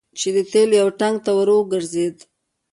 چې 0.19 0.29
د 0.35 0.37
تیلو 0.51 0.75
یو 0.81 0.89
ټانګ 0.99 1.17
ته 1.25 1.31
ور 1.37 1.49
وګرځید. 1.57 2.17